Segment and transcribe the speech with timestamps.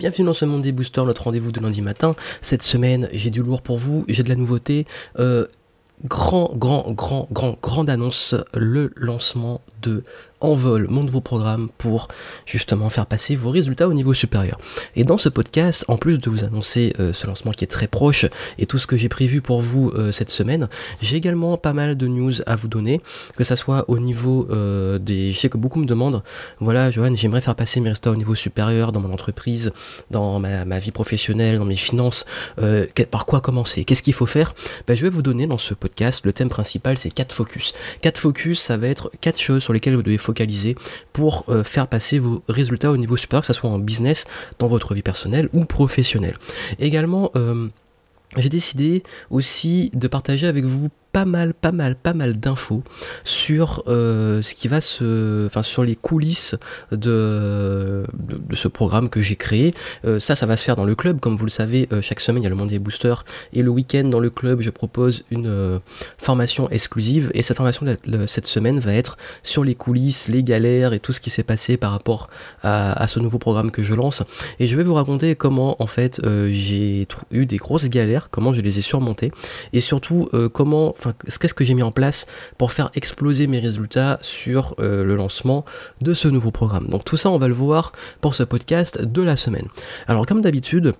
[0.00, 2.14] Bienvenue dans ce monde des boosters, notre rendez-vous de lundi matin.
[2.40, 4.86] Cette semaine, j'ai du lourd pour vous, j'ai de la nouveauté.
[5.18, 5.48] Euh,
[6.04, 10.04] grand, grand, grand, grand, grande annonce, le lancement de
[10.40, 12.08] Envol, mon nouveau programme pour
[12.46, 14.58] justement faire passer vos résultats au niveau supérieur.
[14.94, 17.88] Et dans ce podcast, en plus de vous annoncer euh, ce lancement qui est très
[17.88, 18.26] proche
[18.58, 20.68] et tout ce que j'ai prévu pour vous euh, cette semaine,
[21.00, 23.00] j'ai également pas mal de news à vous donner,
[23.36, 25.32] que ça soit au niveau euh, des...
[25.32, 26.22] Je sais que beaucoup me demandent,
[26.60, 29.72] voilà Johan, j'aimerais faire passer mes résultats au niveau supérieur dans mon entreprise,
[30.10, 32.24] dans ma, vie professionnelle, dans mes finances,
[33.10, 33.84] par quoi commencer?
[33.84, 34.54] Qu'est-ce qu'il faut faire?
[34.86, 37.72] Ben, Je vais vous donner dans ce podcast, le thème principal c'est 4 focus.
[38.02, 40.18] 4 focus, ça va être 4 choses sur lesquelles vous devez
[41.12, 44.24] pour euh, faire passer vos résultats au niveau supérieur, que ce soit en business,
[44.58, 46.34] dans votre vie personnelle ou professionnelle.
[46.78, 47.68] Également, euh,
[48.36, 52.82] j'ai décidé aussi de partager avec vous pas mal, pas mal, pas mal d'infos
[53.24, 56.54] sur euh, ce qui va se, enfin sur les coulisses
[56.92, 59.74] de, de, ce programme que j'ai créé.
[60.04, 61.88] Euh, ça, ça va se faire dans le club, comme vous le savez.
[61.92, 64.30] Euh, chaque semaine, il y a le monde des boosters et le week-end dans le
[64.30, 65.80] club, je propose une
[66.18, 67.86] formation exclusive et cette formation
[68.26, 71.76] cette semaine va être sur les coulisses, les galères et tout ce qui s'est passé
[71.76, 72.28] par rapport
[72.62, 74.22] à, à, ce nouveau programme que je lance.
[74.58, 78.60] Et je vais vous raconter comment en fait j'ai eu des grosses galères, comment je
[78.60, 79.32] les ai surmontées
[79.72, 84.18] et surtout comment enfin, qu'est-ce que j'ai mis en place pour faire exploser mes résultats
[84.22, 85.64] sur euh, le lancement
[86.00, 86.88] de ce nouveau programme.
[86.88, 89.68] Donc tout ça, on va le voir pour ce podcast de la semaine.
[90.06, 90.94] Alors comme d'habitude,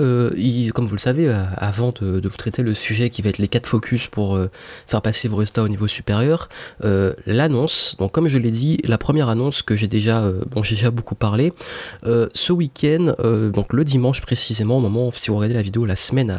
[0.00, 0.30] euh,
[0.74, 3.48] comme vous le savez, euh, avant de, vous traiter le sujet qui va être les
[3.48, 4.50] quatre focus pour euh,
[4.86, 6.48] faire passer vos résultats au niveau supérieur,
[7.26, 10.90] l'annonce, donc comme je l'ai dit, la première annonce que j'ai déjà, bon j'ai déjà
[10.90, 11.52] beaucoup parlé,
[12.04, 13.14] ce week-end,
[13.52, 16.36] donc le dimanche précisément, au moment, si vous regardez la vidéo la semaine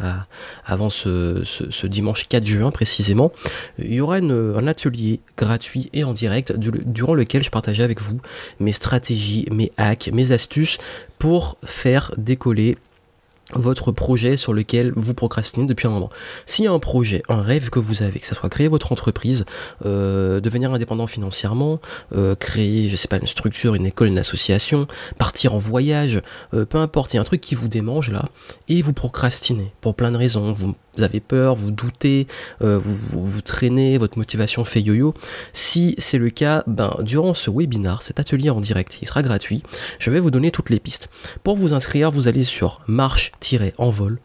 [0.64, 1.42] avant ce,
[1.86, 3.32] dimanche 4 juin précisément,
[3.78, 8.20] il y aura un atelier gratuit et en direct durant lequel je partageais avec vous
[8.60, 10.78] mes stratégies, mes hacks, mes astuces
[11.18, 12.76] pour faire décoller
[13.54, 16.10] votre projet sur lequel vous procrastinez depuis un moment.
[16.46, 18.92] S'il y a un projet, un rêve que vous avez, que ce soit créer votre
[18.92, 19.44] entreprise,
[19.84, 21.80] euh, devenir indépendant financièrement,
[22.14, 24.86] euh, créer, je sais pas, une structure, une école, une association,
[25.18, 26.20] partir en voyage,
[26.54, 28.26] euh, peu importe, il y a un truc qui vous démange là,
[28.68, 30.54] et vous procrastinez pour plein de raisons.
[31.02, 32.26] Avez peur, vous doutez,
[32.62, 35.14] euh, vous, vous, traînez, votre motivation fait yo-yo.
[35.52, 39.62] Si c'est le cas, ben, durant ce webinar, cet atelier en direct, il sera gratuit,
[39.98, 41.08] je vais vous donner toutes les pistes.
[41.42, 44.18] Pour vous inscrire, vous allez sur marche-envol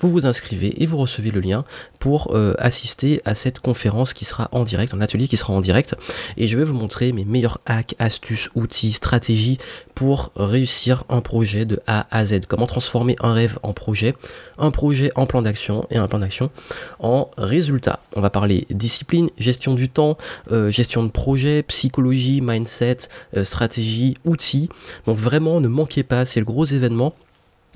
[0.00, 1.64] vous vous inscrivez et vous recevez le lien
[1.98, 5.60] pour euh, assister à cette conférence qui sera en direct, un atelier qui sera en
[5.60, 5.94] direct.
[6.36, 9.58] Et je vais vous montrer mes meilleurs hacks, astuces, outils, stratégies
[9.94, 12.46] pour réussir un projet de A à Z.
[12.48, 14.14] Comment transformer un rêve en projet,
[14.58, 16.50] un projet en plan d'action et un plan d'action
[16.98, 18.00] en résultat.
[18.14, 20.16] On va parler discipline, gestion du temps,
[20.50, 22.98] euh, gestion de projet, psychologie, mindset,
[23.36, 24.68] euh, stratégie, outils.
[25.06, 27.14] Donc vraiment ne manquez pas, c'est le gros événement.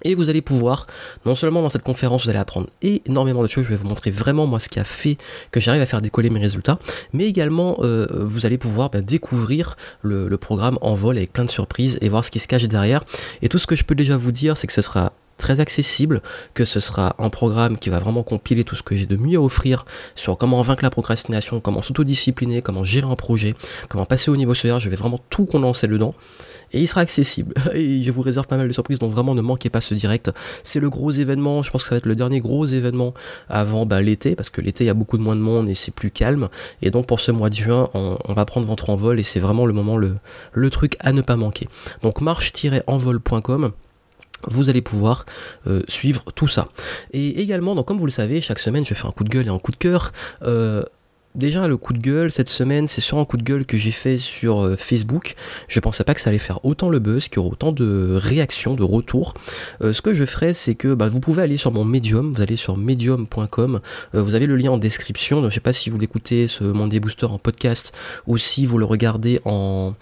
[0.02, 0.86] Et vous allez pouvoir,
[1.24, 4.10] non seulement dans cette conférence, vous allez apprendre énormément de choses, je vais vous montrer
[4.10, 5.16] vraiment moi ce qui a fait
[5.50, 6.78] que j'arrive à faire décoller mes résultats,
[7.12, 11.50] mais également euh, vous allez pouvoir bah, découvrir le, programme en vol avec plein de
[11.50, 13.04] surprises et voir ce qui se cache derrière.
[13.40, 16.22] Et tout ce que je peux déjà vous dire, c'est que ce sera très accessible,
[16.54, 19.38] que ce sera un programme qui va vraiment compiler tout ce que j'ai de mieux
[19.38, 19.84] à offrir
[20.14, 23.54] sur comment vaincre la procrastination, comment s'autodiscipliner, comment gérer un projet,
[23.88, 26.14] comment passer au niveau supérieur, je vais vraiment tout condenser dedans
[26.72, 29.42] et il sera accessible et je vous réserve pas mal de surprises donc vraiment ne
[29.42, 30.30] manquez pas ce direct
[30.64, 33.14] c'est le gros événement je pense que ça va être le dernier gros événement
[33.48, 35.74] avant bah, l'été parce que l'été il y a beaucoup de moins de monde et
[35.74, 36.48] c'est plus calme
[36.82, 39.40] et donc pour ce mois de juin on, va prendre ventre en vol et c'est
[39.40, 41.68] vraiment le moment le, truc à ne pas manquer
[42.02, 43.72] donc marche-envol.com
[44.48, 45.24] vous allez pouvoir
[45.66, 46.68] euh, suivre tout ça.
[47.12, 49.46] Et également, donc comme vous le savez, chaque semaine je fais un coup de gueule
[49.46, 50.12] et un coup de cœur.
[50.42, 50.84] Euh,
[51.36, 53.90] Déjà, le coup de gueule cette semaine, c'est sur un coup de gueule que j'ai
[53.90, 55.34] fait sur euh, Facebook.
[55.68, 58.18] Je pensais pas que ça allait faire autant le buzz, qu'il y aurait autant de
[58.18, 59.34] réactions, de retours.
[59.82, 62.40] Euh, ce que je ferai, c'est que bah, vous pouvez aller sur mon Medium, vous
[62.40, 63.80] allez sur medium.com,
[64.14, 65.42] euh, vous avez le lien en description.
[65.42, 67.92] Donc, je sais pas si vous l'écoutez, ce Monday Booster en podcast,
[68.26, 69.92] ou si vous le regardez en,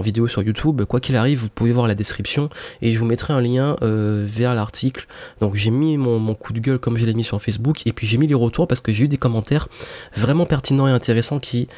[0.00, 0.82] vidéo sur YouTube.
[0.86, 2.50] Quoi qu'il arrive, vous pouvez voir la description
[2.82, 5.06] et je vous mettrai un lien vers l'article.
[5.40, 8.08] Donc, j'ai mis mon coup de gueule comme je l'ai mis sur Facebook, et puis
[8.08, 9.68] j'ai mis les retours parce que j'ai eu des commentaires
[10.16, 11.68] vraiment pertinents et intéressant qui,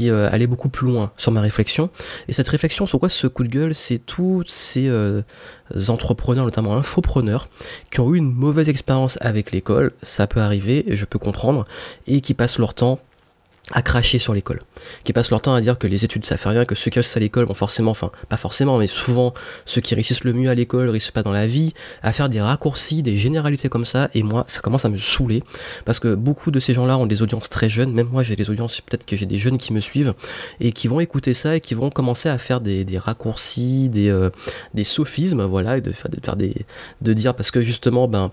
[0.00, 1.90] euh, allait beaucoup plus loin sur ma réflexion.
[2.28, 5.22] Et cette réflexion, sur quoi ce coup de gueule, c'est tous ces euh,
[5.88, 7.48] entrepreneurs, notamment infopreneurs,
[7.90, 11.66] qui ont eu une mauvaise expérience avec l'école, ça peut arriver, je peux comprendre,
[12.06, 13.00] et qui passent leur temps
[13.72, 14.60] à cracher sur l'école,
[15.02, 16.98] qui passent leur temps à dire que les études ça fait rien, que ceux qui
[16.98, 19.34] réussissent à l'école vont forcément, enfin pas forcément, mais souvent
[19.64, 22.40] ceux qui réussissent le mieux à l'école réussissent pas dans la vie, à faire des
[22.40, 25.42] raccourcis, des généralités comme ça, et moi ça commence à me saouler,
[25.84, 28.50] parce que beaucoup de ces gens-là ont des audiences très jeunes, même moi j'ai des
[28.50, 30.14] audiences, peut-être que j'ai des jeunes qui me suivent,
[30.60, 34.30] et qui vont écouter ça et qui vont commencer à faire des, raccourcis, des, euh,
[34.74, 36.54] des sophismes, voilà, et de faire, de faire des,
[37.00, 38.30] de dire parce que justement, ben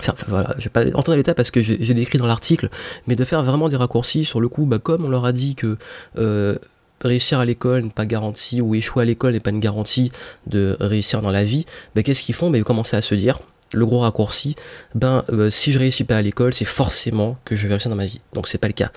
[0.00, 2.68] Enfin, voilà, je vais pas entrer dans l'état parce que j'ai décrit dans l'article,
[3.06, 5.54] mais de faire vraiment des raccourcis sur le coup, bah, comme on leur a dit
[5.54, 5.76] que
[6.18, 6.58] euh,
[7.02, 10.10] réussir à l'école n'est pas garanti, ou échouer à l'école n'est pas une garantie
[10.46, 11.64] de réussir dans la vie,
[11.94, 12.50] bah, qu'est-ce qu'ils font?
[12.50, 13.38] Bah, Ils commencent à se dire,
[13.72, 14.56] le gros raccourci,
[14.94, 17.96] ben euh, si je réussis pas à l'école, c'est forcément que je vais réussir dans
[17.96, 18.20] ma vie.
[18.32, 18.90] Donc c'est pas le cas.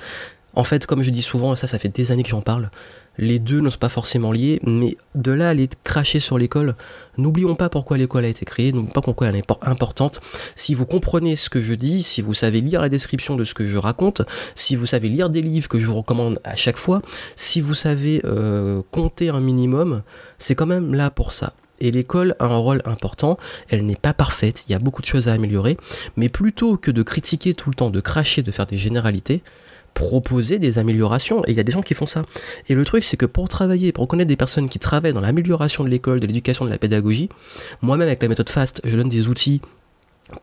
[0.53, 2.71] En fait, comme je dis souvent, et ça ça fait des années que j'en parle,
[3.17, 6.75] les deux ne sont pas forcément liés, mais de là à aller cracher sur l'école,
[7.17, 10.21] n'oublions pas pourquoi l'école a été créée, n'oublions pas pourquoi elle est importante.
[10.55, 13.53] Si vous comprenez ce que je dis, si vous savez lire la description de ce
[13.53, 14.21] que je raconte,
[14.55, 17.01] si vous savez lire des livres que je vous recommande à chaque fois,
[17.35, 20.03] si vous savez euh, compter un minimum,
[20.37, 21.53] c'est quand même là pour ça.
[21.79, 23.37] Et l'école a un rôle important,
[23.69, 25.77] elle n'est pas parfaite, il y a beaucoup de choses à améliorer,
[26.15, 29.43] mais plutôt que de critiquer tout le temps, de cracher, de faire des généralités,
[29.97, 31.44] proposer des améliorations.
[31.47, 32.23] Et il y a des gens qui font ça.
[32.69, 35.83] Et le truc, c'est que pour travailler, pour connaître des personnes qui travaillent dans l'amélioration
[35.83, 37.29] de l'école, de l'éducation, de la pédagogie,
[37.81, 39.59] moi-même avec la méthode FAST, je donne des outils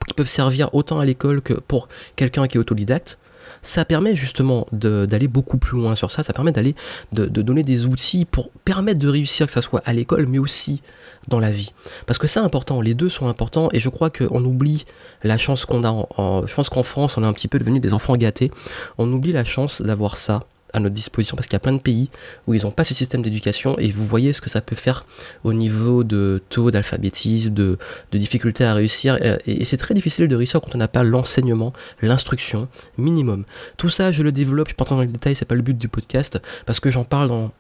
[0.08, 3.18] qui peuvent servir autant à l'école que pour quelqu'un qui est autodidacte
[3.64, 6.74] ça permet justement d'aller beaucoup plus loin sur ça, ça permet d'aller
[7.12, 10.82] de, donner des outils pour permettre de réussir, que ça soit à l'école, mais aussi
[11.28, 11.72] dans la vie.
[12.06, 14.84] Parce que c'est important, les deux sont importants, et je crois qu'on oublie
[15.22, 17.80] la chance qu'on a, en, je pense qu'en France, on est un petit peu devenu
[17.80, 18.50] des enfants gâtés,
[18.98, 21.78] on oublie la chance d'avoir ça à notre disposition parce qu'il y a plein de
[21.78, 22.10] pays
[22.46, 25.06] où ils n'ont pas ce système d'éducation et vous voyez ce que ça peut faire
[25.44, 27.78] au niveau de taux d'alphabétisme, de,
[28.12, 29.16] de difficulté à réussir.
[29.46, 31.72] Et, c'est très difficile de réussir quand on n'a pas l'enseignement,
[32.02, 32.68] l'instruction
[32.98, 33.44] minimum.
[33.76, 35.78] Tout ça, je le développe, je ne pas dans les détails, c'est pas le but
[35.78, 37.52] du podcast parce que j'en parle dans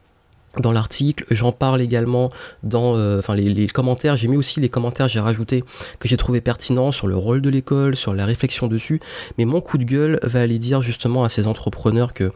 [0.60, 2.28] dans l'article, j'en parle également
[2.62, 5.64] dans euh, enfin les, commentaires, j'ai mis aussi les commentaires, j'ai rajouté
[5.98, 9.00] que j'ai trouvé pertinent sur le rôle de l'école, sur la réflexion dessus,
[9.38, 12.32] mais mon coup de gueule va aller dire justement à ces entrepreneurs que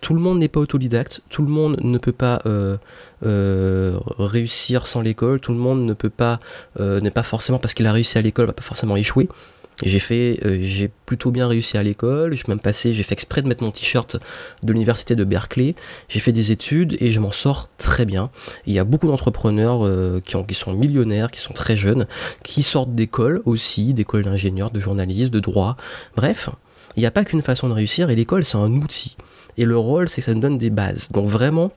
[0.00, 2.76] tout le monde n'est pas autodidacte, tout le monde ne peut pas euh,
[3.24, 6.40] euh, réussir sans l'école, tout le monde ne peut pas,
[6.78, 9.28] n'est pas forcément parce qu'il a réussi à l'école, va pas forcément échouer.
[9.82, 12.34] J'ai fait, euh, j'ai plutôt bien réussi à l'école.
[12.34, 14.16] J'ai même passé, j'ai fait exprès de mettre mon t-shirt
[14.62, 15.74] de l'université de Berkeley.
[16.08, 18.30] J'ai fait des études et je m'en sors très bien.
[18.66, 22.06] il y a beaucoup d'entrepreneurs euh, qui, sont millionnaires, qui sont très jeunes,
[22.42, 25.76] qui sortent d'école aussi, d'école d'ingénieurs, de journalistes, de droit.
[26.16, 26.50] Bref,
[26.96, 29.16] il n'y a pas qu'une façon de réussir et l'école c'est un outil.
[29.56, 31.10] Et le rôle c'est que ça nous donne des bases.
[31.10, 31.72] Donc vraiment,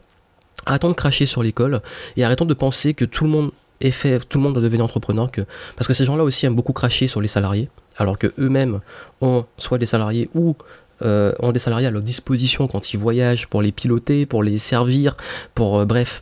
[0.66, 1.82] arrêtons de cracher sur l'école
[2.18, 4.86] et arrêtons de penser que tout le monde est fait, tout le monde doit devenir
[4.86, 5.30] entrepreneur,
[5.76, 8.80] parce que ces gens-là aussi aiment beaucoup cracher sur les salariés alors que eux-mêmes
[9.22, 10.56] ont soit des salariés ou
[11.02, 14.58] euh, ont des salariés à leur disposition quand ils voyagent pour les piloter, pour les
[14.58, 15.18] servir,
[15.54, 16.22] pour euh, bref.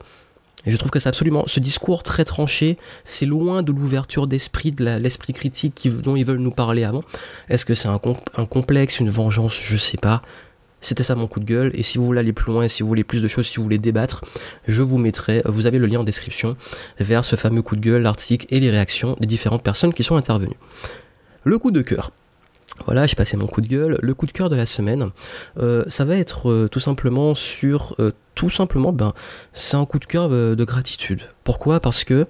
[0.65, 4.83] je trouve que c'est absolument ce discours très tranché, c'est loin de l'ouverture d'esprit, de
[4.97, 7.03] l'esprit critique dont ils veulent nous parler avant.
[7.49, 7.99] Est-ce que c'est un,
[8.37, 9.59] un, complexe, une vengeance?
[9.61, 10.21] Je sais pas.
[10.81, 11.71] C'était ça mon coup de gueule.
[11.73, 13.63] Et si vous voulez aller plus loin, si vous voulez plus de choses, si vous
[13.63, 14.25] voulez débattre,
[14.67, 16.57] je vous mettrai, vous avez le lien en description
[16.99, 20.15] vers ce fameux coup de gueule, l'article et les réactions des différentes personnes qui sont
[20.15, 20.57] intervenues.
[21.43, 22.11] Le coup de cœur.
[22.85, 23.99] Voilà, j'ai passé mon coup de gueule.
[24.01, 25.09] Le coup de cœur de la semaine,
[25.57, 29.13] euh, ça va être euh, tout simplement sur euh, tout simplement, ben,
[29.53, 31.21] c'est un coup de cœur de gratitude.
[31.43, 31.79] Pourquoi?
[31.79, 32.27] Parce que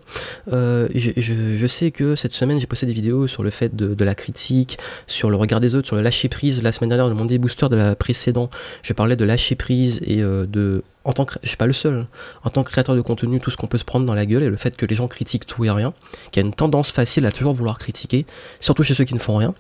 [0.48, 4.78] je, sais que cette semaine j'ai posté des vidéos sur le fait de, la critique,
[5.08, 6.64] sur le regard des autres, sur le lâcher prise.
[6.64, 8.54] La semaine dernière, dans le Monday Booster de la précédente,
[8.84, 12.06] je parlais de lâcher prise et de en tant que, je suis pas le seul,
[12.44, 14.44] en tant que créateur de contenu, tout ce qu'on peut se prendre dans la gueule
[14.44, 15.94] et le fait que les gens critiquent tout et rien,
[16.32, 18.26] qu'il y a une tendance facile à toujours vouloir critiquer,
[18.60, 19.56] surtout chez ceux qui ne font rien.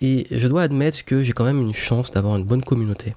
[0.00, 3.14] Et je dois admettre que j'ai quand même une chance d'avoir une bonne communauté.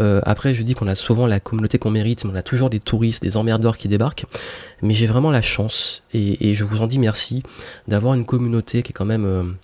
[0.00, 2.80] Euh, après, je dis qu'on a souvent la communauté qu'on mérite, on a toujours des
[2.80, 4.26] touristes, des emmerdeurs qui débarquent.
[4.82, 7.42] Mais j'ai vraiment la chance, et, je vous en dis merci,
[7.86, 9.56] d'avoir une communauté qui est quand même...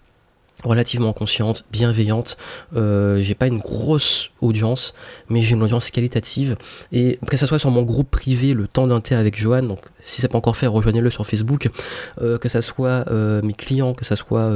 [0.62, 2.38] Relativement consciente, bienveillante.
[2.74, 4.94] Euh, j'ai pas une grosse audience,
[5.28, 6.56] mais j'ai une audience qualitative.
[6.92, 10.22] Et que ce soit sur mon groupe privé, le temps d'un avec Johan, donc si
[10.22, 11.68] c'est pas encore fait, rejoignez-le sur Facebook.
[12.22, 14.50] Euh, que ça soit euh, mes clients, que ça soit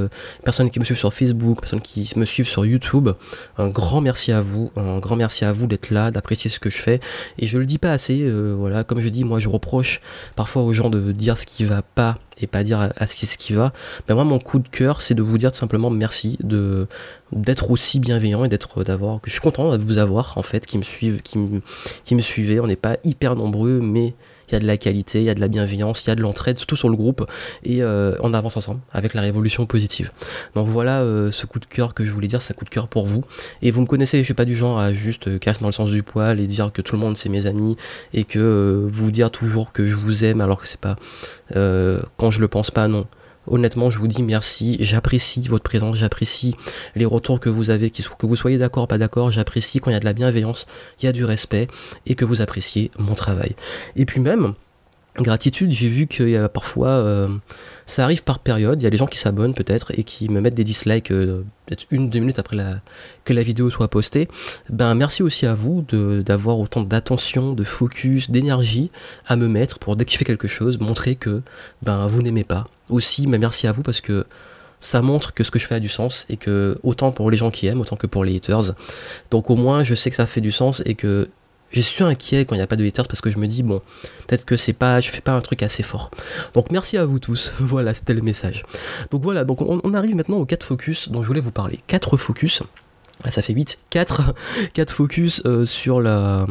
[0.45, 3.11] personnes qui me suivent sur Facebook, personnes qui me suivent sur YouTube.
[3.59, 6.71] Un grand merci à vous, un grand merci à vous d'être là, d'apprécier ce que
[6.71, 7.00] je fais.
[7.38, 8.26] Et je le dis pas assez.
[8.57, 10.00] voilà, comme je dis, moi je reproche
[10.37, 13.52] parfois aux gens de dire ce qui va pas et pas dire à, ce, qui,
[13.52, 13.73] va.
[14.07, 16.87] Ben moi, mon coup de cœur, c'est de vous dire simplement merci de
[17.33, 19.21] d'être aussi bienveillant et d'être d'avoir.
[19.25, 21.61] Je suis content de vous avoir en fait, qui me suivent, qui me,
[22.04, 22.61] qui me suivez.
[22.61, 24.14] On n'est pas hyper nombreux, mais
[24.49, 26.14] il y a de la qualité, il y a de la bienveillance, il y a
[26.14, 27.28] de l'entraide, surtout sur le groupe,
[27.64, 30.11] et euh, on avance ensemble avec la révolution positive.
[30.55, 32.71] Donc voilà euh, ce coup de cœur que je voulais dire, c'est un coup de
[32.71, 33.25] cœur pour vous.
[33.62, 35.90] Et vous me connaissez, je suis pas du genre à juste casser dans le sens
[35.90, 37.76] du poil et dire que tout le monde c'est mes amis
[38.14, 40.97] et que vous dire toujours que je vous aime alors que c'est pas
[41.52, 43.07] quand je le pense pas, non
[43.50, 44.76] honnêtement, je vous dis merci.
[44.81, 46.55] J'apprécie votre présence, j'apprécie
[46.95, 49.31] les retours que vous avez, que vous soyez d'accord, pas d'accord.
[49.31, 50.67] J'apprécie quand il y a de la bienveillance,
[51.00, 51.69] il y a du respect
[52.07, 53.55] et que vous appréciez mon travail.
[53.97, 54.55] Et puis même,
[55.22, 57.28] gratitude, j'ai vu qu'il y a parfois, euh,
[57.87, 60.40] ça arrive par période, il y a des gens qui s'abonnent peut-être et qui me
[60.40, 62.56] mettent des dislikes euh, peut-être une, deux minutes après
[63.25, 64.28] que la vidéo soit postée.
[64.70, 68.90] Ben merci aussi à vous d'avoir autant d'attention, de focus, d'énergie
[69.26, 71.42] à me mettre pour dès que je fais quelque chose, montrer que
[71.82, 72.66] ben vous n'aimez pas.
[72.88, 74.26] Aussi, ben, merci à vous parce que
[74.80, 77.37] ça montre que ce que je fais a du sens et que autant pour les
[77.37, 78.75] gens qui aiment, autant que pour les haters.
[79.30, 81.28] Donc au moins je sais que ça fait du sens et que
[81.70, 83.62] je suis inquiet quand il n'y a pas de haters parce que je me dis
[83.62, 83.80] bon
[84.26, 86.10] peut-être que c'est pas je fais pas un truc assez fort.
[86.54, 87.52] Donc merci à vous tous.
[87.60, 88.64] Voilà c'était le message.
[89.10, 89.44] Donc voilà.
[89.44, 91.80] Donc on, arrive maintenant aux 4 focus dont je voulais vous parler.
[91.87, 92.62] 4 focus.
[93.25, 94.34] Là ça fait 8 4
[94.72, 96.46] 4 focus euh, sur la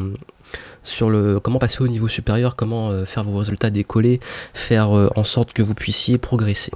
[0.83, 4.19] sur le comment passer au niveau supérieur, comment euh, faire vos résultats décoller,
[4.53, 6.71] faire euh, en sorte que vous puissiez progresser.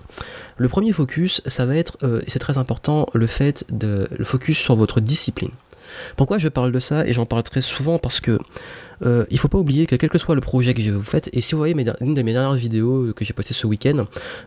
[0.58, 4.58] Le premier focus, ça va être, et c'est très important, le fait de le focus
[4.60, 5.52] sur votre discipline.
[6.16, 8.40] Pourquoi je parle de ça et j'en parle très souvent parce que
[9.04, 11.42] euh, il faut pas oublier que quel que soit le projet que vous faites, et
[11.42, 14.06] si vous voyez une de mes dernières vidéos que j'ai postées ce week-end,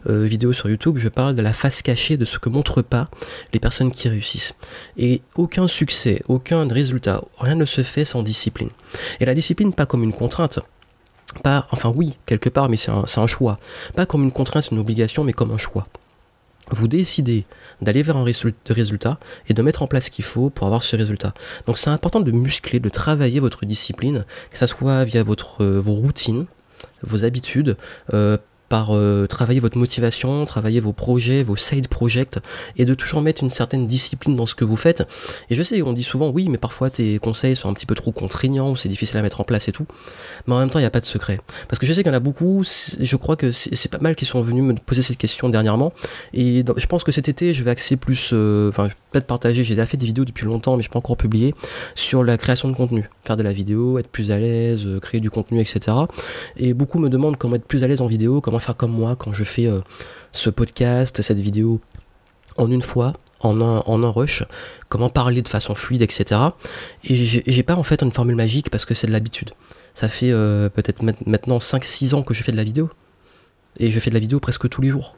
[0.09, 3.09] euh, vidéo sur YouTube, je parle de la face cachée de ce que montrent pas
[3.53, 4.55] les personnes qui réussissent.
[4.97, 8.71] Et aucun succès, aucun résultat, rien ne se fait sans discipline.
[9.21, 10.61] Et la discipline pas comme une contrainte,
[11.43, 13.59] pas, enfin oui, quelque part, mais c'est un, un choix.
[13.97, 15.87] Pas comme une contrainte, une obligation, mais comme un choix
[16.71, 17.45] vous décidez
[17.83, 19.19] d'aller vers un résultat
[19.49, 21.35] et de mettre en place ce qu'il faut pour avoir ce résultat.
[21.67, 25.81] Donc c'est important de muscler, de travailler votre discipline, que ce soit via votre, euh,
[25.81, 26.47] vos routines,
[27.03, 27.77] vos habitudes,
[28.13, 28.39] euh,
[28.91, 32.39] euh, travailler votre motivation, travailler vos projets, vos side projects,
[32.77, 35.05] et de toujours mettre une certaine discipline dans ce que vous faites.
[35.51, 37.95] Et je sais, on dit souvent oui, mais parfois tes conseils sont un petit peu
[37.95, 39.87] trop contraignants, ou c'est difficile à mettre en place et tout.
[40.47, 41.41] Mais en même temps, il n'y a pas de secret.
[41.69, 44.15] Parce que je sais qu'il y en a beaucoup, je crois que c'est pas mal
[44.15, 45.93] qui sont venus me poser cette question dernièrement.
[46.33, 49.75] Et je pense que cet été, je vais axer plus, euh, enfin, peut-être partager, j'ai
[49.75, 51.55] déjà fait des vidéos depuis longtemps, mais je pas encore publié,
[51.95, 53.09] sur la création de contenu.
[53.27, 55.97] Faire de la vidéo, être plus à l'aise, euh, créer du contenu, etc.
[56.57, 59.33] Et beaucoup me demandent comment être plus à l'aise en vidéo, comment comme moi quand
[59.33, 59.81] je fais euh,
[60.33, 61.81] ce podcast, cette vidéo
[62.57, 64.45] en une fois, en un, en rush,
[64.89, 66.41] comment parler de façon fluide, etc.
[67.05, 69.51] Et j'ai pas en fait une formule magique parce que c'est de l'habitude.
[69.95, 72.91] Ça fait euh, peut-être maintenant 5-6 ans que je fais de la vidéo.
[73.79, 75.17] Et je fais de la vidéo presque tous les jours.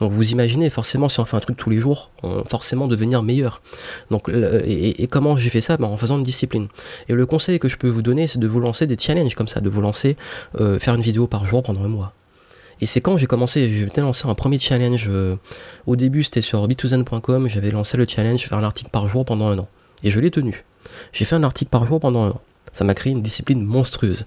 [0.00, 3.22] Donc vous imaginez, forcément, si on fait un truc tous les jours, on forcément devenir
[3.22, 3.62] meilleur.
[4.10, 5.76] Donc, et, comment j'ai fait ça?
[5.76, 6.68] Ben, En faisant une discipline.
[7.08, 9.48] Et le conseil que je peux vous donner, c'est de vous lancer des challenges comme
[9.48, 10.16] ça, de vous lancer,
[10.60, 12.14] euh, faire une vidéo par jour pendant un mois.
[12.82, 15.06] Et c'est quand j'ai commencé, j'ai lancé un premier challenge.
[15.08, 15.36] Euh,
[15.86, 17.48] au début, c'était sur bitouzen.com.
[17.48, 19.68] J'avais lancé le challenge, faire un article par jour pendant un an.
[20.02, 20.64] Et je l'ai tenu.
[21.12, 22.40] J'ai fait un article par jour pendant un an.
[22.72, 24.24] Ça m'a créé une discipline monstrueuse.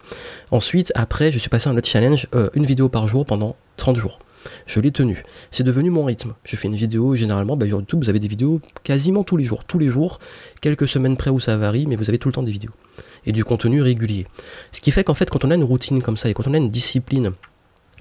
[0.51, 3.57] Ensuite, après, je suis passé à un autre challenge, euh, une vidéo par jour pendant
[3.75, 4.19] 30 jours.
[4.67, 5.23] Je l'ai tenu.
[5.51, 6.33] C'est devenu mon rythme.
[6.45, 9.43] Je fais une vidéo, généralement, bah, sur YouTube, vous avez des vidéos quasiment tous les
[9.43, 9.65] jours.
[9.65, 10.19] Tous les jours,
[10.61, 12.71] quelques semaines près où ça varie, mais vous avez tout le temps des vidéos.
[13.25, 14.27] Et du contenu régulier.
[14.71, 16.53] Ce qui fait qu'en fait, quand on a une routine comme ça et quand on
[16.53, 17.33] a une discipline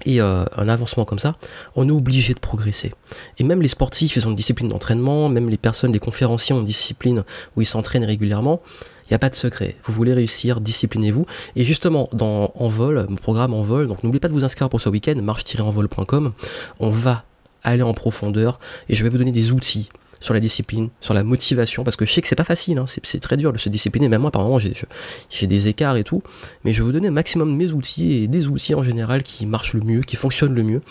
[0.03, 1.35] et euh, un avancement comme ça,
[1.75, 2.93] on est obligé de progresser.
[3.37, 6.59] Et même les sportifs, ils ont une discipline d'entraînement, même les personnes, les conférenciers ont
[6.59, 7.23] une discipline
[7.55, 8.61] où ils s'entraînent régulièrement.
[9.05, 9.77] Il n'y a pas de secret.
[9.83, 11.25] Vous voulez réussir, disciplinez-vous.
[11.55, 14.89] Et justement, dans Envol, mon programme Envol, donc n'oubliez pas de vous inscrire pour ce
[14.89, 16.33] week-end, marche-envol.com,
[16.79, 17.23] on va
[17.63, 18.59] aller en profondeur
[18.89, 19.89] et je vais vous donner des outils
[20.25, 22.85] sur la discipline, sur la motivation, parce que je sais que c'est pas facile, hein,
[22.87, 26.23] c'est très dur de se discipliner, même moi par moment j'ai des écarts et tout,
[26.63, 29.21] mais je vais vous donner un maximum de mes outils et des outils en général
[29.21, 30.81] qui marchent le mieux, qui fonctionnent le mieux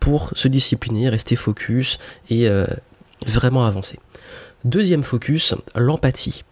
[0.00, 1.98] pour se discipliner, rester focus
[2.30, 2.66] et euh,
[3.26, 3.98] vraiment avancer.
[4.64, 6.44] Deuxième focus, l'empathie.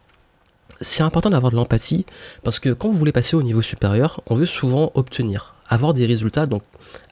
[0.82, 2.04] C'est important d'avoir de l'empathie
[2.44, 6.06] parce que quand vous voulez passer au niveau supérieur, on veut souvent obtenir avoir des
[6.06, 6.62] résultats, donc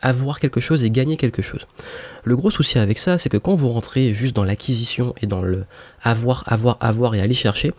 [0.00, 1.66] avoir quelque chose et gagner quelque chose.
[2.25, 5.42] Le gros souci avec ça, c'est que quand vous rentrez juste dans l'acquisition et dans
[5.42, 5.64] le
[6.02, 7.73] avoir, avoir, avoir et aller chercher,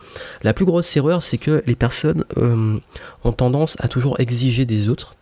[0.43, 2.77] la plus grosse erreur, c'est que les personnes euh,
[3.23, 5.15] ont tendance à toujours exiger des autres,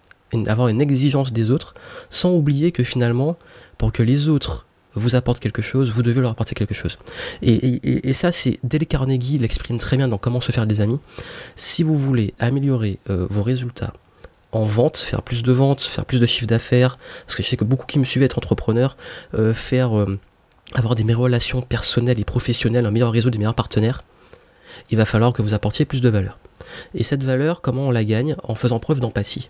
[0.48, 1.76] avoir une exigence des autres,
[2.10, 3.38] sans oublier que finalement,
[3.78, 6.98] pour que les autres vous apportent quelque chose, vous devez leur apporter quelque chose.
[7.42, 11.00] Et, ça, c'est Dale Carnegie l'exprime très bien dans Comment se faire des amis.
[11.56, 13.94] Si vous voulez améliorer euh, vos résultats,
[14.54, 17.58] en vente, faire plus de ventes, faire plus de chiffre d'affaires, parce que je sais
[17.58, 18.96] que beaucoup qui me suivent être entrepreneurs,
[19.34, 20.20] euh, faire euh,
[20.74, 24.04] avoir des meilleures relations personnelles et professionnelles, un meilleur réseau, des meilleurs partenaires,
[24.90, 26.40] il va falloir que vous apportiez plus de valeur.
[26.94, 29.50] Et cette valeur, comment on la gagne En faisant preuve d'empathie?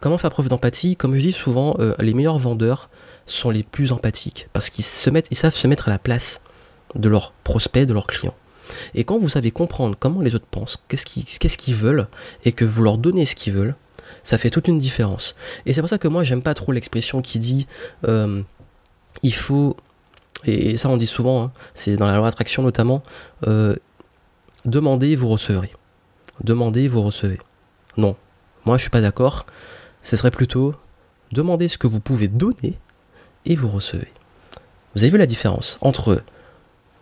[0.00, 0.96] Comment faire preuve d'empathie?
[0.96, 2.88] Comme je dis souvent, euh, les meilleurs vendeurs
[3.26, 6.42] sont les plus empathiques parce qu'ils savent se mettre à la place
[6.94, 8.34] de leurs prospects, de leurs clients.
[8.94, 12.06] Et quand vous savez comprendre comment les autres pensent, qu'est-ce qu'ils veulent,
[12.44, 13.74] et que vous leur donnez ce qu'ils veulent,
[14.22, 15.34] ça fait toute une différence.
[15.66, 17.66] Et c'est pour ça que moi j'aime pas trop l'expression qui dit
[18.06, 18.42] euh,
[19.22, 19.76] il faut,
[20.44, 23.02] et ça on dit souvent, hein, c'est dans la loi d'attraction notamment,
[23.46, 23.76] euh,
[24.64, 25.72] demandez, vous recevrez.
[26.42, 27.38] Demandez, vous recevez.
[27.96, 28.16] Non,
[28.64, 29.46] moi je suis pas d'accord.
[30.02, 30.74] Ce serait plutôt
[31.30, 32.78] demandez ce que vous pouvez donner
[33.44, 34.08] et vous recevez.
[34.94, 36.22] Vous avez vu la différence entre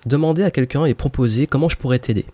[0.06, 2.24] demander à quelqu'un et proposer comment je pourrais t'aider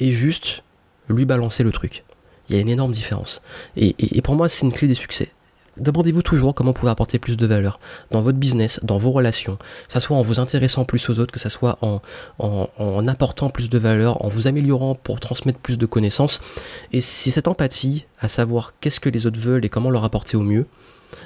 [0.00, 0.62] et juste
[1.08, 2.04] lui balancer le truc.
[2.48, 3.42] Il y a une énorme différence.
[3.76, 5.30] Et, pour moi, c'est une clé des succès.
[5.78, 7.78] Demandez-vous toujours comment vous pouvez apporter plus de valeur
[8.10, 11.32] dans votre business, dans vos relations, que ce soit en vous intéressant plus aux autres,
[11.32, 12.00] que ce soit en,
[12.38, 16.40] en, apportant plus de valeur, en vous améliorant pour transmettre plus de connaissances.
[16.94, 20.38] Et c'est cette empathie à savoir qu'est-ce que les autres veulent et comment leur apporter
[20.38, 20.64] au mieux,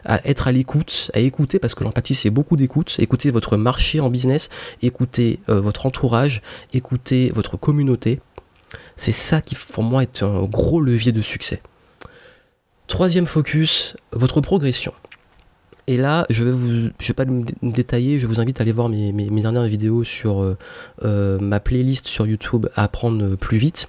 [0.05, 4.01] à être à l'écoute, à écouter, parce que l'empathie c'est beaucoup d'écoute, écouter votre marché
[4.01, 4.49] en business,
[4.83, 8.21] écouter euh, votre entourage, écouter votre communauté.
[8.97, 11.63] C'est ça qui pour moi est un gros levier de succès.
[12.87, 14.93] Troisième focus, votre progression.
[15.91, 18.71] Et là, je vais vous, je vais pas me détailler, je vous invite à aller
[18.71, 20.57] voir mes, dernières vidéos sur euh,
[21.05, 23.89] euh, ma playlist sur YouTube Apprendre plus vite.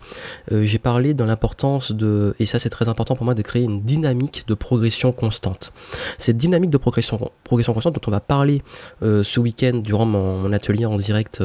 [0.52, 3.62] Euh, j'ai parlé de l'importance de, et ça c'est très important pour moi, de créer
[3.62, 5.74] une dynamique de progression constante.
[6.18, 8.64] Cette dynamique de progression, progression constante dont on va parler
[9.02, 11.44] ce week-end durant mon atelier en direct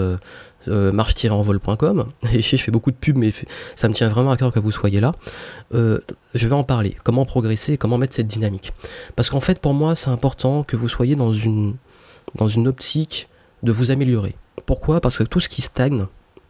[0.68, 2.06] euh, marche-envol.com.
[2.32, 3.32] Et je, fais beaucoup de pubs, mais
[3.74, 5.12] ça me tient vraiment à cœur que vous soyez là.
[5.74, 6.00] Euh,
[6.34, 6.96] je vais en parler.
[7.04, 8.72] Comment progresser, comment mettre cette dynamique.
[9.14, 11.76] Parce qu'en fait, pour moi, c'est important que vous soyez dans une,
[12.34, 13.28] dans une optique
[13.62, 14.34] de vous améliorer.
[14.66, 15.00] Pourquoi?
[15.00, 16.06] Parce que tout ce qui stagne,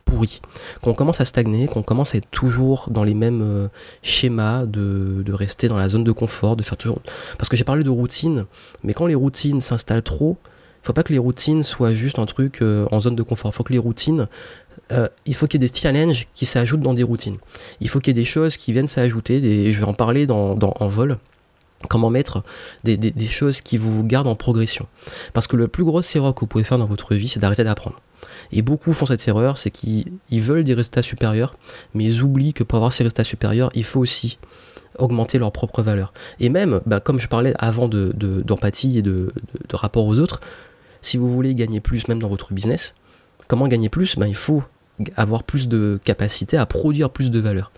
[0.07, 0.41] pourrit.
[0.81, 3.69] Qu'on commence à stagner, qu'on commence à être toujours dans les mêmes euh,
[4.03, 7.01] schémas, de, de, rester dans la zone de confort, de faire toujours.
[7.37, 8.47] Parce que j'ai parlé de routine,
[8.85, 10.39] mais quand les routines s'installent trop,
[10.87, 13.53] faut pas que les routines soient juste un truc euh, en zone de confort.
[13.53, 14.29] Faut que les routines,
[14.93, 17.37] euh, il faut qu'il y ait des challenges qui s'ajoutent dans des routines.
[17.81, 19.41] Il faut qu'il y ait des choses qui viennent s'ajouter.
[19.41, 21.19] Des, je vais en parler dans, en vol.
[21.89, 22.43] Comment mettre
[22.85, 24.87] des, des, choses qui vous gardent en progression.
[25.35, 27.65] Parce que le plus gros erreur que vous pouvez faire dans votre vie, c'est d'arrêter
[27.65, 28.01] d'apprendre.
[28.51, 31.55] Et beaucoup font cette erreur, c'est qu'ils veulent des résultats supérieurs,
[31.95, 34.39] mais ils oublient que pour avoir ces résultats supérieurs, il faut aussi
[34.99, 36.13] augmenter leur propre valeur.
[36.41, 39.33] Et même, bah, comme je parlais avant d'empathie de, et de,
[39.69, 40.41] de, rapport aux autres,
[41.07, 42.97] si vous voulez gagner plus même dans votre business,
[43.47, 44.17] comment gagner plus?
[44.17, 44.65] Ben, Il faut
[45.15, 47.71] avoir plus de capacité à produire plus de valeur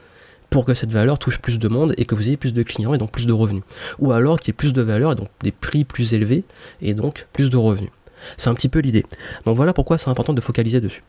[0.49, 2.95] pour que cette valeur touche plus de monde et que vous ayez plus de clients
[2.95, 3.65] et donc plus de revenus.
[3.99, 6.45] Ou alors qu'il y ait plus de valeur et donc des prix plus élevés
[6.81, 7.91] et donc plus de revenus.
[8.39, 9.05] C'est un petit peu l'idée.
[9.45, 11.03] Donc voilà pourquoi c'est important de focaliser dessus.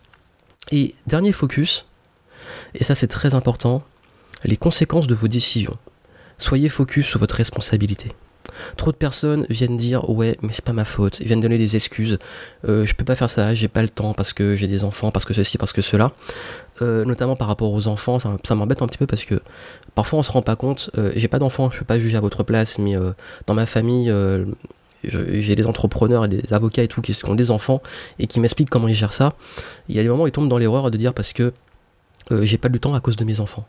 [0.74, 1.88] Et dernier focus,
[2.76, 3.82] et ça c'est très important,
[4.44, 5.78] les conséquences de vos décisions.
[6.38, 8.12] Soyez focus sur votre responsabilité.
[8.78, 11.76] Trop de personnes viennent dire ouais mais c'est pas ma faute, ils viennent donner des
[11.76, 12.18] excuses,
[12.68, 15.12] euh, je peux pas faire ça, j'ai pas le temps parce que j'ai des enfants,
[15.12, 16.12] parce que ceci, parce que cela.
[16.82, 19.42] Euh, notamment par rapport aux enfants, ça, m'embête un petit peu parce que
[19.96, 22.22] parfois on se rend pas compte, euh, j'ai pas d'enfants, je peux pas juger à
[22.22, 22.96] votre place, mais
[23.48, 24.14] dans ma famille
[25.04, 27.82] j'ai des entrepreneurs et des avocats et tout qui ont des enfants
[28.18, 29.34] et qui m'expliquent comment ils gèrent ça.
[29.90, 31.54] Il y a des moments où ils tombent dans l'erreur de dire parce que
[32.32, 33.68] j'ai pas du temps à cause de mes enfants.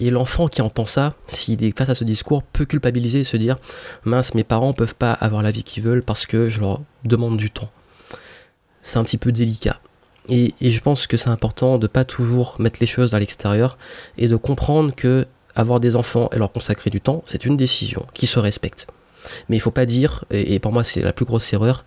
[0.00, 3.36] Et l'enfant qui entend ça, s'il est face à ce discours, peut culpabiliser et se
[3.36, 3.56] dire
[4.04, 7.36] mince, mes parents peuvent pas avoir la vie qu'ils veulent parce que je leur demande
[7.36, 7.70] du temps.
[8.82, 9.80] C'est un petit peu délicat.
[10.30, 13.76] Et, je pense que c'est important de pas toujours mettre les choses à l'extérieur
[14.16, 18.06] et de comprendre que avoir des enfants et leur consacrer du temps, c'est une décision
[18.14, 18.86] qui se respecte.
[19.48, 21.84] Mais il faut pas dire, et, pour moi c'est la plus grosse erreur,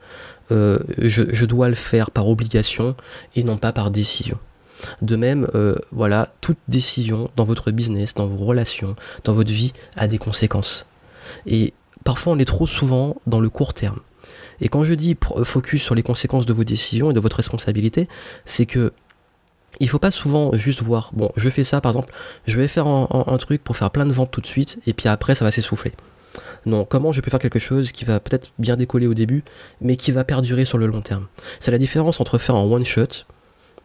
[0.51, 2.95] euh, je dois le faire par obligation
[3.35, 4.39] et non pas par décision.
[5.01, 9.73] De même, euh, voilà, toute décision dans votre business, dans vos relations, dans votre vie
[9.95, 10.85] a des conséquences.
[11.45, 13.99] Et parfois on est trop souvent dans le court terme.
[14.61, 17.37] Et quand je dis euh, focus sur les conséquences de vos décisions et de votre
[17.37, 18.07] responsabilité,
[18.45, 18.93] c'est que
[19.79, 22.13] il faut pas souvent juste voir, bon, je fais ça par exemple,
[22.47, 25.07] je vais faire un, truc pour faire plein de ventes tout de suite, et puis
[25.07, 25.91] après ça va s'essouffler.
[26.65, 29.43] Non, comment je peux faire quelque chose qui va peut-être bien décoller au début,
[29.81, 31.27] mais qui va perdurer sur le long terme?
[31.59, 33.25] C'est la différence entre faire un one shot,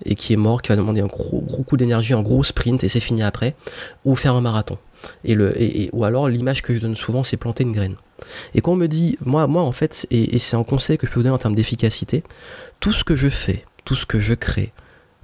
[0.04, 2.88] et qui est mort, qui va demander un gros, coup d'énergie, un gros sprint et
[2.88, 3.54] c'est fini après,
[4.04, 4.78] ou faire un marathon.
[5.24, 7.96] Et le, et, ou alors l'image que je donne souvent, c'est planter une graine.
[8.54, 11.12] Et quand on me dit, moi, moi en fait, et, c'est un conseil que je
[11.12, 12.22] peux vous donner en termes d'efficacité,
[12.80, 14.72] tout ce que je fais, tout ce que je crée,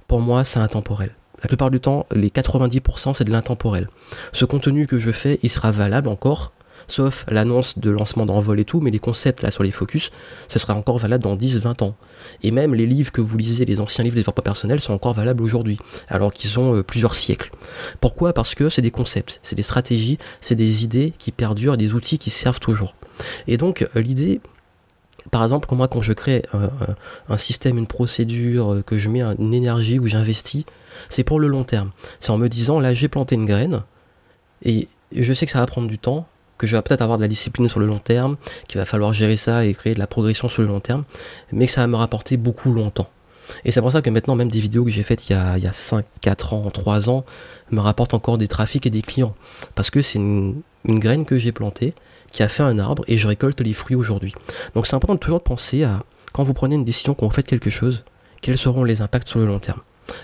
[0.07, 1.15] pour moi, c'est intemporel.
[1.41, 3.87] La plupart du temps, les 90%, c'est de l'intemporel.
[4.33, 6.51] Ce contenu que je fais, il sera valable encore
[6.91, 10.11] sauf l'annonce de lancement d'envol et tout, mais les concepts là sur les focus,
[10.47, 11.95] ce sera encore valable dans 10-20 ans.
[12.43, 15.13] Et même les livres que vous lisez, les anciens livres de développement personnel, sont encore
[15.13, 17.51] valables aujourd'hui, alors qu'ils ont euh, plusieurs siècles.
[18.01, 18.33] Pourquoi?
[18.33, 22.17] Parce que c'est des concepts, c'est des stratégies, c'est des idées qui perdurent, des outils
[22.17, 22.95] qui servent toujours.
[23.47, 24.41] Et donc euh, l'idée,
[25.31, 26.43] par exemple, moi, quand je crée
[27.27, 30.63] un, système, une procédure, euh, que je mets une énergie, où j'investis,
[31.09, 31.91] c'est pour le long terme.
[32.19, 33.83] C'est en me disant, là, j'ai planté une graine,
[34.63, 36.27] et je sais que ça va prendre du temps,
[36.59, 39.13] que je vais peut-être avoir de la discipline sur le long terme, qu'il va falloir
[39.13, 41.03] gérer ça et créer de la progression sur le long terme,
[41.51, 43.09] mais que ça va me rapporter beaucoup longtemps.
[43.65, 45.57] Et c'est pour ça que maintenant, même des vidéos que j'ai faites il y, a,
[45.57, 47.25] il y a 5, 4 ans, 3 ans,
[47.71, 49.33] me rapportent encore des trafics et des clients.
[49.73, 51.95] Parce que c'est une, une graine que j'ai plantée,
[52.31, 54.33] qui a fait un arbre et je récolte les fruits aujourd'hui.
[54.75, 57.47] Donc c'est important de toujours penser à, quand vous prenez une décision, quand vous faites
[57.47, 58.03] quelque chose,
[58.41, 59.81] quels seront les impacts sur le long terme.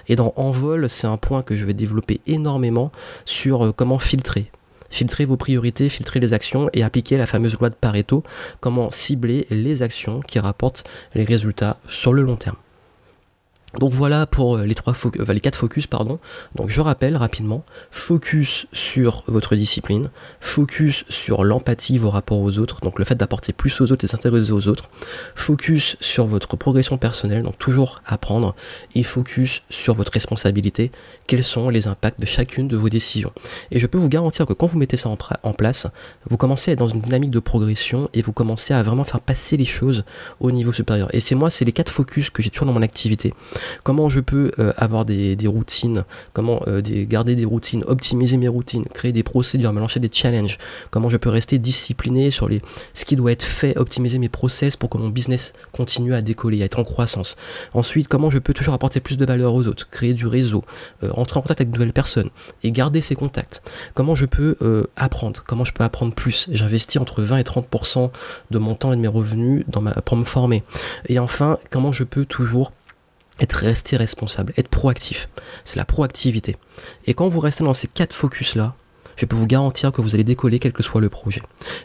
[0.08, 2.91] Et dans Envol, c'est un point que je vais développer énormément
[3.26, 4.52] sur euh, comment filtrer.
[4.89, 8.24] Filtrer vos priorités, filtrer les actions et appliquer la fameuse loi de Pareto,
[8.60, 12.58] comment cibler les actions qui rapportent les résultats sur le long terme.
[13.79, 14.93] Donc voilà pour euh, les trois
[15.29, 16.19] les quatre focus pardon.
[16.55, 20.09] Donc je rappelle rapidement, focus sur votre discipline,
[20.39, 24.07] focus sur l'empathie, vos rapports aux autres, donc le fait d'apporter plus aux autres et
[24.07, 24.89] s'intéresser aux autres,
[25.35, 28.55] focus sur votre progression personnelle, donc toujours apprendre,
[28.93, 30.91] et focus sur votre responsabilité,
[31.27, 33.31] quels sont les impacts de chacune de vos décisions.
[33.71, 35.88] Et je peux vous garantir que quand vous mettez ça en, en place,
[36.29, 39.19] vous commencez à être dans une dynamique de progression et vous commencez à vraiment faire
[39.19, 40.03] passer les choses
[40.39, 41.13] au niveau supérieur.
[41.13, 43.33] Et c'est moi, c'est les quatre focus que j'ai toujours dans mon activité
[43.84, 48.86] comment je peux euh, avoir des, routines, comment euh, garder des routines, optimiser mes routines,
[48.86, 50.58] créer des procédures, me lancer des challenges,
[50.91, 52.49] comment je peux rester discipliné sur
[52.93, 56.62] ce qui doit être fait, optimiser mes process pour que mon business continue à décoller,
[56.62, 57.36] à être en croissance?
[57.73, 60.63] Ensuite, comment je peux toujours apporter plus de valeur aux autres, créer du réseau,
[61.04, 62.30] euh, entrer en contact avec de nouvelles personnes
[62.63, 63.62] et garder ces contacts.
[63.93, 64.56] Comment je peux
[64.95, 66.47] apprendre, comment je peux apprendre plus?
[66.51, 68.12] J'investis entre 20 et 30%
[68.51, 69.63] de mon temps et de mes revenus
[70.06, 70.63] pour me former.
[71.08, 72.71] Et enfin, comment je peux toujours
[73.39, 75.30] être resté responsable, être proactif.
[75.65, 76.56] C'est la proactivité.
[77.06, 78.76] Et quand vous restez dans ces quatre focus-là,
[79.15, 81.41] je peux vous garantir que vous allez décoller quel que soit le projet.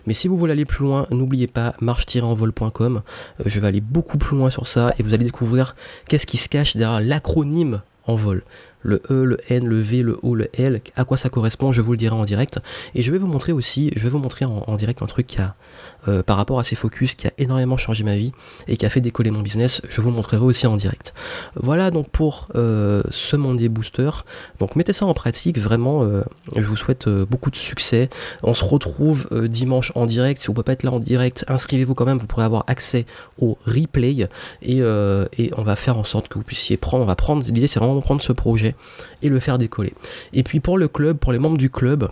[0.06, 3.02] Mais si vous voulez aller plus loin, n'oubliez pas marche-envol.com.
[3.40, 5.76] Euh, je vais aller beaucoup plus loin sur ça et vous allez découvrir
[6.08, 8.42] qu'est-ce qui se cache derrière l'acronyme envol
[8.82, 11.80] le E, le N, le V, le O, le L, à quoi ça correspond, je
[11.80, 12.60] vous le dirai en direct.
[12.94, 15.40] Et je vais vous montrer aussi, je vais vous montrer en, direct un truc qui
[15.40, 15.54] a,
[16.08, 18.32] euh, par rapport à ces focus, qui a énormément changé ma vie
[18.68, 21.14] et qui a fait décoller mon business, je vous montrerai aussi en direct.
[21.56, 24.10] Voilà donc pour euh, ce Monday Booster.
[24.58, 26.22] Donc mettez ça en pratique, vraiment, euh,
[26.56, 28.08] je vous souhaite beaucoup de succès.
[28.42, 30.40] On se retrouve dimanche en direct.
[30.40, 32.64] Si vous ne pouvez pas être là en direct, inscrivez-vous quand même, vous pourrez avoir
[32.66, 33.06] accès
[33.38, 34.28] au replay
[34.62, 37.66] et, et on va faire en sorte que vous puissiez prendre, on va prendre, l'idée
[37.66, 38.74] c'est vraiment de prendre ce projet
[39.22, 39.94] et le faire décoller.
[40.32, 42.10] Et puis pour le club, pour les membres du club,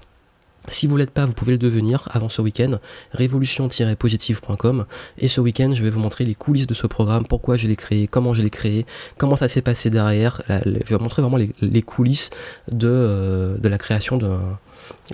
[0.69, 2.79] si vous l'êtes pas, vous pouvez le devenir avant ce week-end,
[3.13, 4.87] révolution-positive.com.
[5.19, 7.77] Et ce week-end, je vais vous montrer les coulisses de ce programme, pourquoi je l'ai
[7.77, 10.43] créé, comment je l'ai créé, comment ça s'est passé derrière.
[10.49, 12.31] je vais vous montrer vraiment les, coulisses
[12.71, 14.59] de, euh, de la création d'un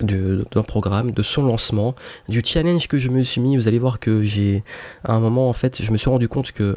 [0.01, 1.95] d'un programme, de son lancement,
[2.29, 3.57] du challenge que je me suis mis.
[3.57, 4.63] Vous allez voir que j'ai,
[5.03, 6.75] à un moment, en fait, je me suis rendu compte que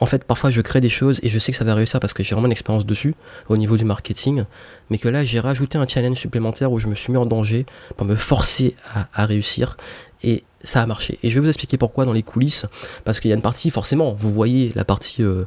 [0.00, 2.12] en fait, parfois je crée des choses et je sais que ça va réussir parce
[2.12, 3.14] que j'ai vraiment une expérience dessus
[3.48, 4.44] au niveau du marketing,
[4.90, 7.64] mais que là j'ai rajouté un challenge supplémentaire où je me suis mis en danger
[7.96, 9.76] pour me forcer à, à réussir.
[10.24, 11.18] Et ça a marché.
[11.22, 12.66] Et je vais vous expliquer pourquoi dans les coulisses,
[13.04, 15.44] parce qu'il y a une partie, forcément, vous voyez la partie euh,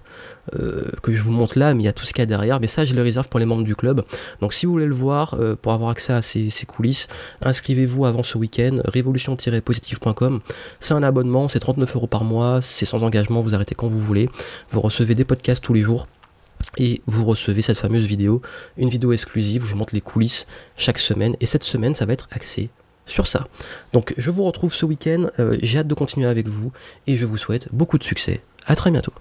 [0.55, 2.27] euh, que je vous montre là, mais il y a tout ce qu'il y a
[2.27, 4.03] derrière, mais ça je le réserve pour les membres du club.
[4.39, 7.07] Donc si vous voulez le voir, euh, pour avoir accès à ces, coulisses,
[7.41, 10.41] inscrivez-vous avant ce week-end, révolution-positive.com.
[10.79, 13.99] C'est un abonnement, c'est 39 euros par mois, c'est sans engagement, vous arrêtez quand vous
[13.99, 14.29] voulez.
[14.69, 16.07] Vous recevez des podcasts tous les jours
[16.77, 18.43] et vous recevez cette fameuse vidéo,
[18.77, 21.35] une vidéo exclusive où je montre les coulisses chaque semaine.
[21.41, 22.69] Et cette semaine, ça va être axé
[23.07, 23.47] sur ça.
[23.93, 26.71] Donc je vous retrouve ce week-end, euh, j'ai hâte de continuer avec vous
[27.07, 28.41] et je vous souhaite beaucoup de succès.
[28.65, 29.13] À très bientôt.